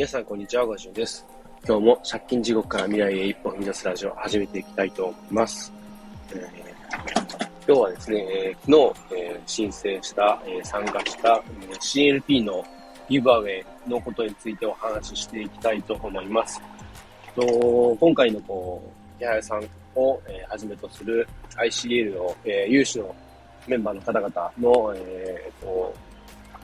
[0.00, 0.64] 皆さん、こんにちは。
[0.64, 1.26] ごじゅんです。
[1.68, 5.70] 今日も借金地獄から未来へ一歩踏み出すラジオを始めていきたいと思います。
[6.32, 6.40] えー、
[7.68, 12.64] 今日はですね、えー、昨日、えー、申請した、え参加した、え CLP の
[13.10, 16.62] ギブアウェイのことについてお話ししていきたいと思います。
[17.36, 18.82] と今回のこ
[19.20, 23.14] う、八重さんを、えはじめとする ICL の、え有志の
[23.68, 25.94] メンバーの方々の、えーと、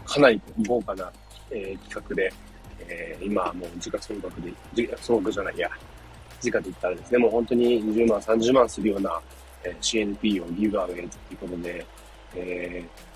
[0.06, 1.12] かなり豪華な、
[1.50, 2.32] えー、企画で、
[2.80, 5.70] えー、今もう時価総額で、時価総額じゃないや、
[6.40, 9.20] 時価で言ったらですね、もう本当に20万、30万するような、
[9.64, 11.86] えー、CNP をギブアウェイということで、
[12.34, 13.06] えー、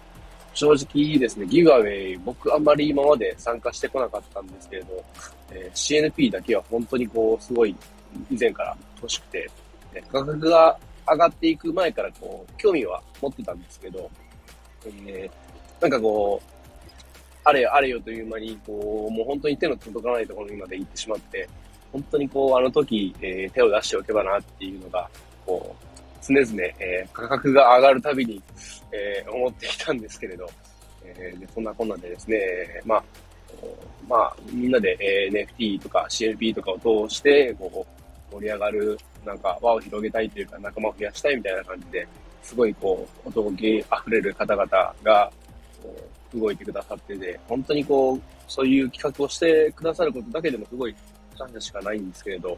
[0.55, 5.05] 正直ですね、ギブアウェイ、僕あんまり今まで参加してこなかったんですけれど、
[5.51, 7.75] えー、CNP だけは本当にこう、すごい
[8.31, 9.51] 以前から欲しくて、
[9.95, 14.11] え価格が上がっていく前からこう、興味は持ってたんですけど、
[14.87, 16.60] えー、なんかこう、
[17.45, 21.49] あれよあれよという間に、こう、もう本当に手の届かないところにまで行ってしまって、
[21.93, 25.09] 本当にこう、あの時、えー、手を出しておけばなっていうのが、
[25.47, 25.91] こう、
[26.23, 28.43] 常々、えー、価格が上がるたびに、
[28.93, 30.49] えー、思ってきたんですけれど、
[31.05, 32.39] えー、でそんなこんなでですね、
[32.85, 33.05] まあ、
[34.09, 37.87] まあ、みんなで、え、NFT とか CLP とかを通して、こ
[38.31, 42.07] う、盛り上がる、なんか輪を広げたいというか仲間を増やしたいみたいな感じで、
[42.43, 44.67] すごいこう、男気溢れる方々
[45.03, 45.33] が、
[46.35, 50.95] 動いてくださってて、本当にこう、そういう企画をしてくださることだけでもすごい
[51.39, 52.57] 感謝しかないんですけれど、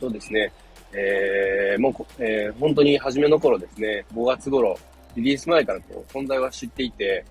[0.00, 0.52] そうですね、
[0.92, 4.78] えー、もう、えー、本当に初めの頃ですね、5月頃、
[5.16, 7.24] リリース前からこう存在は知っていて、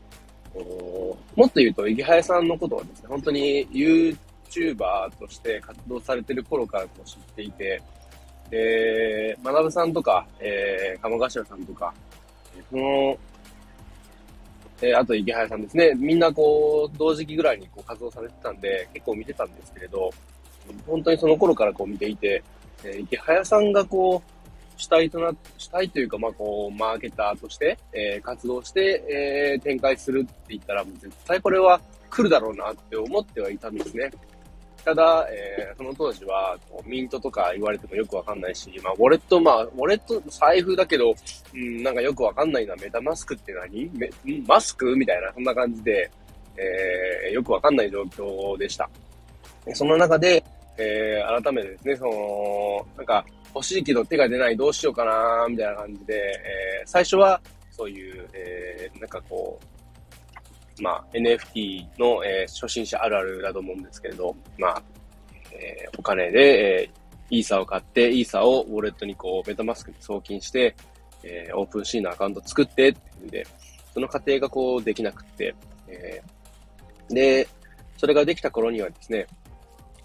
[1.36, 7.81] もっと言うと、池早さんのことはですね、本当に YouTuber として活動されてる頃からこう知っていて、
[8.50, 11.94] で、学さんとか、えー、鴨頭さんとか、
[12.70, 13.17] その
[14.81, 15.94] えー、あと池原さんですね。
[15.95, 20.11] みんなこう、同時期ぐらいにこう活動されてたんで、結構見てたんですけれど、
[20.86, 22.43] 本当にその頃からこう見ていて、
[22.83, 24.32] えー、池早さんがこう、
[24.77, 29.04] 主体とな、主体というか、まあこう、マーケターとして、えー、活動して、
[29.55, 34.11] えー、展開するって言ったら、絶対これは来るだろうなって思ってはいたんですね。
[34.87, 41.14] ただ、えー、その当時は、ミントとか言われてもよくわかんないし、まあ、ウォレット、まあ、ウォレット、財布だけど、
[41.53, 43.92] うん、なんかよくわかんないな、メタマスクって何？
[43.93, 44.09] メ
[44.47, 44.95] マスク？
[44.95, 46.09] みたいな、そんな感じで、
[46.55, 48.89] えー、よくわかんない状況でした。
[49.73, 50.42] その中で、
[50.77, 59.65] えー、改めてですね、その、なんか、欲しいけど手が出ない、どうしようかな、みたいな感じで、えー、最初は、そういう、えー、なんかこう、
[60.82, 64.83] まあ、NFT の、えー、初心者あるあるだと思うんですけれど、まあ、
[65.52, 70.76] えー、お金で、えー、イーサを買って、イーサをウォレットにこう、メタマスクに送金して、
[71.23, 73.45] えー、オープンシーンのアカウント作ってっていうんで、
[73.93, 75.55] その過程がこう、できなくって、
[75.88, 77.48] えー、で、
[77.98, 79.27] それができた頃にはですね、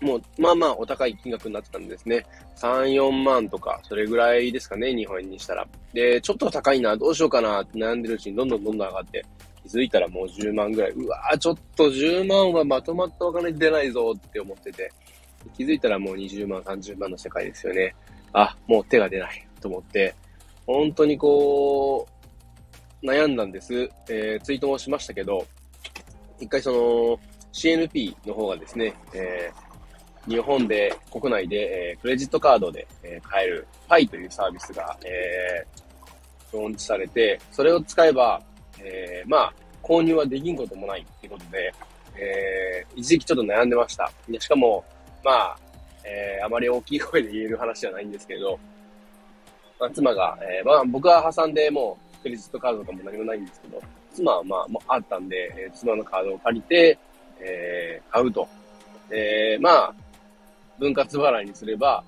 [0.02, 2.26] もう、まあまあお高い金額になってたんですね。
[2.56, 5.66] 3、4万とか、それぐらいですかね、日本円にしたら。
[5.92, 9.24] で、ちょっと高いな、どうしようかなって悩んでるうちにどんどんどんどん上がって、
[9.62, 10.90] 気づいたらもう10万ぐらい。
[10.92, 14.90] うわぁ、ちょっと10万はまとまったお金出ないぞって思ってて、
[15.56, 17.94] 気づいたらもう20万、30万の世界ですよね。
[18.32, 20.14] あ、もう手が出ないと思って、
[20.66, 22.06] 本当にこ
[23.02, 23.90] う、悩んだんです。
[24.08, 25.46] えー、ツイートもしましたけど、
[26.40, 27.20] 一回その、
[27.52, 38.40] CNP の方がですね、えー、日本で、国内で、えー、クレジットカードで、えー、買える PI というサービスが、えー、ローンチされて、それを使えば、
[38.84, 41.72] えー、まあ、購入はできんこともないっていうことで、
[42.16, 44.10] えー、一時期ちょっと悩んでました。
[44.28, 44.84] でしかも、
[45.24, 45.56] まあ、
[46.04, 48.58] えー、あまり大きい声で言える話じゃないんですけど、
[49.78, 53.82] まあ、妻が、えー、まあ、僕は挟んでもう、クレジットカードとかも何もないんですけど、
[54.14, 56.98] 妻はまあ、もうあったんで、えー、妻のカードを借りて、
[57.40, 58.48] えー、買うと。
[59.10, 59.94] えー、まあ、
[60.78, 62.04] 分割払いにすれば、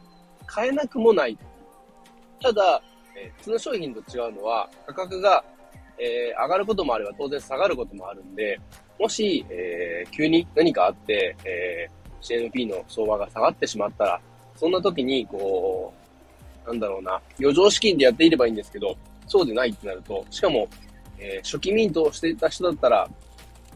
[0.46, 1.38] 買えなくもない。
[2.40, 2.80] ただ、
[3.16, 5.44] えー、普通の商品と違うのは、価格が
[5.98, 8.58] えー、上がることもあれば当然下がることもあるんで、
[8.98, 14.20] もし、えー、急に何かあって、えー、CNP の相場が下がってしまったら、
[14.56, 15.92] そんな時に、こ
[16.64, 18.96] う、なんだろうな、余剰資金でやっていればいいんですけど、
[19.26, 20.68] そうでないってなると、しかも、
[21.18, 23.08] えー、初期ミントをしていた人だったら、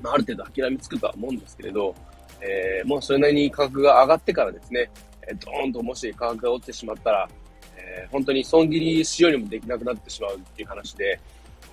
[0.00, 1.94] まあ、ある程度諦めつくとは思うんですけれど、
[2.40, 4.90] えー、もうそれなりに価格が上がってからですね、
[5.26, 7.28] えー、ドーンともし価格が落ちてしまったら、
[7.76, 11.20] えー、本当に損切りしようにもできなくなってしまうっていう話で、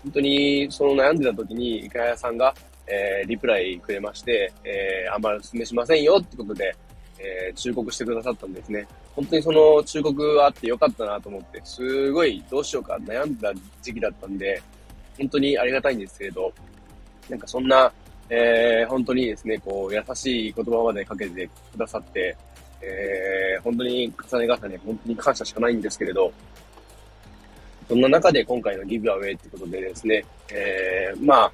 [0.05, 2.53] 本当にその悩んでた時に、イカヤさんが、
[2.87, 6.75] えー、リプライくれまして、えー、あんまりお勧めしませんよってことで、
[7.17, 8.85] えー、忠告してくださったんですね。
[9.15, 14.61] 本当にその忠告があってよかったなと思って、すごいどうしようか悩んだ時期だったんで、
[15.17, 16.53] 本当にありがたいんですけれど、
[17.27, 17.91] なんかそんな、
[18.29, 22.37] えー、本当にですね、こう、優しい言葉までかけてくださって、
[22.79, 26.31] えー、本当に重ね重ね、本当に感謝しかないんですけれど、
[27.87, 31.51] そんな中で今回のギブアウェイってことでですね、えー、まあ、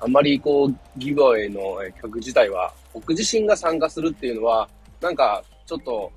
[0.00, 1.60] あんまりこう、ギブアウェイの
[1.94, 4.68] 企画自体は、僕自身が参加するっていうのは、
[5.00, 6.12] なんか、ちょっと、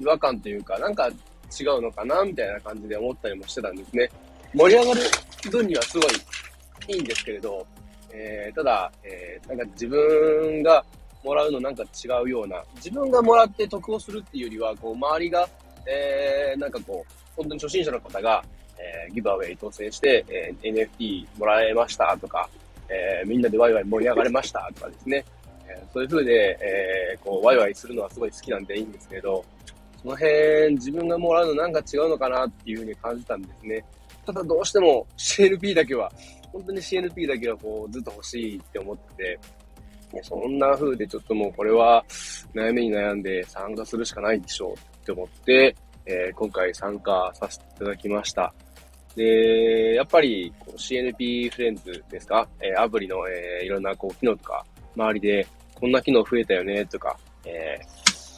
[0.00, 4.08] 違和感というか、なんか違うのかな、みたいな感じで思ったりもしてたんですね。
[4.54, 5.00] 盛り上がる
[5.50, 6.12] 分にはすごい
[6.88, 7.66] いいんですけれど、
[8.10, 10.84] えー、ただ、えー、なんか自分が
[11.24, 15.48] もらうのなんか違うような、自分がもらって得をするっていうよりは、こう、周りが、
[15.86, 18.42] えー、なんかこう、本当に初心者の方が、
[18.82, 22.48] えー、ギブアウェイ当選して、えー、NFT もらえましたとか、
[22.88, 25.24] えー、みんなでワイワイ盛り上がれましたとかですね、
[25.68, 29.44] え、そういう風で、えー、こう、ワイワイするのはすごい好きなんでいいんですけど、
[30.02, 33.84] その辺、自分がもらうのなんか違うのかなっていう風に感じたんですね。
[34.26, 36.10] ただどうしても CNP だけは、
[36.52, 39.38] 本当に CNP だけはこうずっと欲しいって思ってて、
[40.22, 42.04] そんな風でちょっともうこれは
[42.54, 45.74] 悩みに悩んで参加するしかないでしょうって思って、
[46.04, 48.52] えー、今回参加させていただきました。
[49.16, 54.64] で、やっぱり CNP フレンズですか、えー、アプリの、えー、いろんなこう機能とか、
[54.96, 57.78] 周りでこんな機能増えたよねとか、え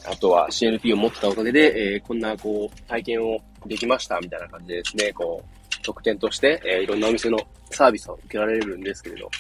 [0.05, 7.39] ー、あとは CNP を持ってたおかげで、えー、こんなこう体験をできましたみたいな感じでですね、こう特典として、えー、いろんなお店の
[7.71, 9.31] サービスを受けられるんですけれど、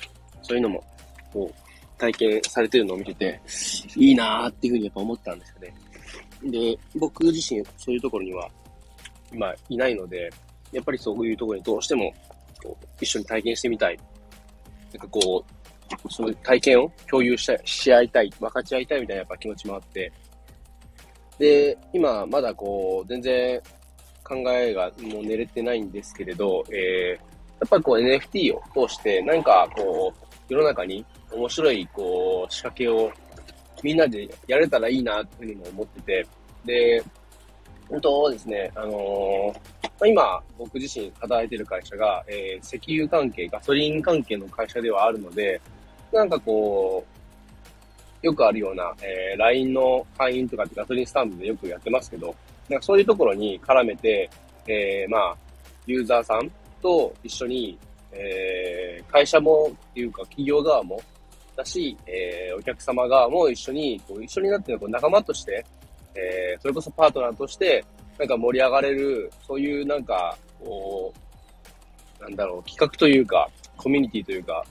[0.42, 0.84] そういうのも、
[1.32, 3.40] こう、体験されてるのを見てて、
[3.96, 5.74] いいなーっていうふうにやっぱ思ったんですよね。
[6.50, 8.48] で、僕自身、そういうところには、
[9.32, 10.30] 今、いないので、
[10.74, 12.12] やっぱりそういうところにどうしても、
[12.62, 13.96] こう、一緒に体験してみたい。
[14.92, 15.44] なんかこ
[16.08, 20.12] う、そういう体験を共有しし合いたい、分かち合いたいみたいなやっぱ気持ちもあって、
[21.38, 23.60] で、今、まだこう、全然
[24.24, 33.12] 考えがもう寝れてないんですけれど、えー、やっぱりこう NFT を通して何かこう、世の中に面白いこう仕掛けを
[33.82, 36.26] みんなでやれたらいいなっていうふうにも思ってて、
[36.64, 37.04] で、
[37.88, 39.54] 本当ですね、あのー、
[40.00, 45.60] まあ今僕自身働いてる会社が、えー、石油関係、ガソリン関係の会社ではあるので、
[46.12, 47.04] なんかこ
[48.22, 52.34] う、よくあるような、えー、LINE の会員とかってガソリンスタンドでよくやってますけど、
[52.68, 54.30] なんかそういうところに絡めて、
[54.66, 55.36] えー、まあ、
[55.86, 56.50] ユーザーさん
[56.80, 57.78] と一緒に、
[58.12, 61.00] えー、会社もっていうか企業側も
[61.56, 65.64] だし、えー、お客様側も一緒に、こう一緒になってこう仲間として、
[66.14, 67.84] えー、それこそパートナーとして、
[68.18, 71.12] なんか盛り上がれる、そういうなんか、こ
[72.20, 74.64] う、なんだろう、企画というか、コミュニティというか、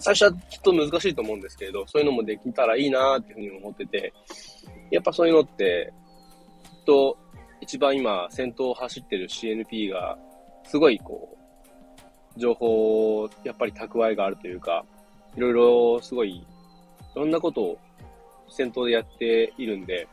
[0.00, 4.12] 最初はきっと難しいと思うんですけれど、そういうのもできたらいいなっていうふうに思ってて、
[4.90, 5.92] やっぱそういうのって、
[6.64, 7.16] きっと
[7.60, 10.18] 一番今先頭を走ってる CNP が、
[10.64, 11.36] すごいこ
[12.36, 14.84] う、情報、やっぱり蓄えがあるというか、
[15.36, 16.44] いろいろすごい、い
[17.14, 17.78] ろんなことを
[18.48, 20.08] 先頭でやっているんで、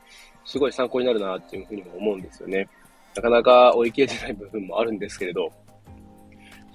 [0.48, 2.68] すごい参考になるなっていうふうにも思うんですよね。
[3.16, 5.52] なかなか追い切れてない部分もあるんですけれど、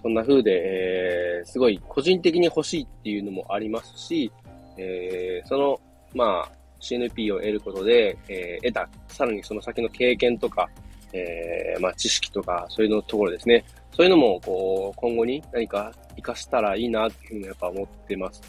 [0.03, 4.31] そんな風で、えー、すごい個人的に欲しいっていうのもありますし、
[4.77, 5.81] えー、その、
[6.15, 10.69] まあ、CNP を得ることで、えー、得た、さらにその先の経験とか、
[11.15, 13.65] えー、まあ、知識とか、そういうのところですね。
[13.97, 18.43] そういうのも、こう、今後に何か活かしたらいいなっていうふうにやっぱ思ってます。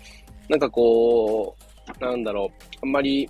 [0.49, 1.55] なんかこ
[1.99, 3.29] う、なんだろう、あんまり、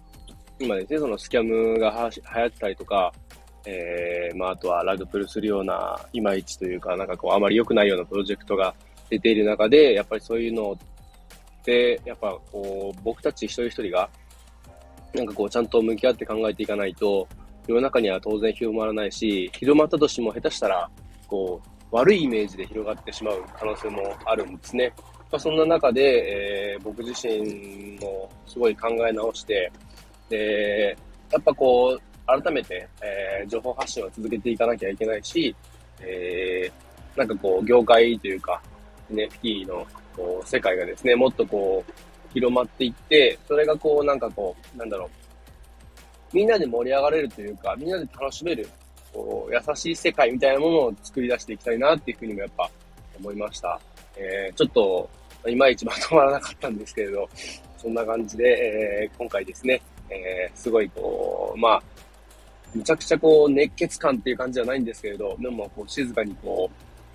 [0.60, 3.12] 今ですね、そのスキャムがは流行ったりとか、
[3.66, 8.74] えー、まあ、あとはラグプルするような、いまいちというか、なんかこう、あまり良くないようなプロジェクトが
[9.10, 14.10] 出ている中で、やっぱりそういうのって、やっぱこう、僕たち一人一人が、
[15.14, 17.28] なんかこう、ちゃんと向き合って考えていかないと、
[17.68, 20.90] 世の中には当然広まらないし、広まったとしても下手したら、
[21.28, 24.92] こう、悪いイメージで広がってしまう可能性もあるんですね。
[25.32, 29.72] まあ、そんな中で、えー、僕自身もすごい考え直して、
[30.34, 30.98] で、
[31.32, 35.56] やっぱこう、改めて、えー、情報発信を続けていかなきゃいけないし、
[36.02, 38.62] えー、なんかこう、業界というか、
[39.12, 39.86] NFT の
[40.16, 41.94] こう世界がですね、もっとこう、
[42.34, 48.68] 広まっていって、それがこう、なんかこう、なんだろう、みんなで盛り上がれるというか、みんなで楽しめる、
[49.14, 52.70] こう、優しい世界みたいなものを作り出していきたいなっていうふうにもやっぱ
[53.20, 53.80] 思いました。
[54.18, 55.10] えー、ちょっと、
[55.48, 57.30] いまいちまとまらなかったんですけれど、
[57.78, 58.46] そんな感じで、
[59.04, 59.82] えー、今回ですね、
[60.14, 61.84] えー、すごいこう、まあ、
[62.74, 66.70] むちゃくちゃこう、熱血感っていう感じじゃないんですけれど、でもこう、静かにこ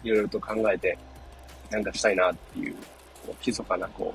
[0.04, 0.96] う、いろいろと考えて、
[1.70, 2.74] なんかしたいなっていう、
[3.26, 4.14] こう、密かなこ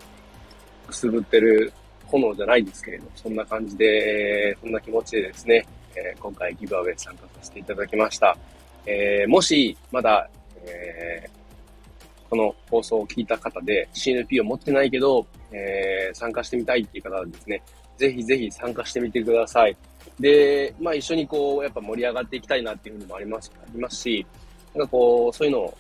[0.85, 1.73] う、くすぶってる
[2.05, 8.37] 炎じゃないですけれど、そんな感じで、そんな気持ちでですね、えー、今回ギブアウェイ参加させていただきました。
[8.85, 10.29] えー、もし、まだ、
[10.65, 17.61] えー、この放送を聞いた方で CNP を持ってないけど、えー、参加してみたいっていう方はですね、
[17.97, 19.75] ぜひぜひ参加してみてください。
[20.19, 24.25] で、まあ一緒にこう、やっぱ盛り上がっていきたいなっていうふうにもあります、ありますし、
[24.73, 25.77] なんかこう、そういうのを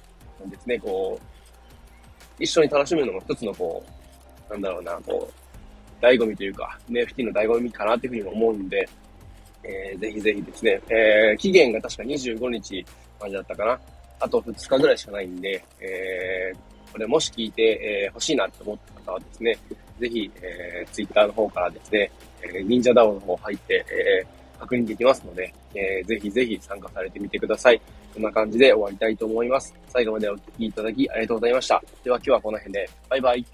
[0.47, 3.83] ですね、こう、一緒に楽しむのも一つのこ
[4.49, 8.87] う、なんだろうな、こう、醍醐味というか、NFT の醍醐味かなっていうふうにも思うんで、
[9.63, 12.85] えー、ぜひぜひですね、えー、期限が確か25日
[13.19, 13.79] までだったかな。
[14.19, 19.57] あと2日ぐらいしかないんで、えー、これもし聞いて、えー、欲しいなと思った方はですね、
[19.99, 27.81] ぜひ、えー、Twitter の方からですね、えー、忍者ダウの方入って、えー、確認できますので、えー、ぜひぜひ参加されてみてください。
[28.13, 29.73] こんな感じで終わりたいと思います。
[29.89, 31.83] 最後までお聴きいただきありがとうございました。
[32.03, 33.45] では今日はこの辺で、バイバイ。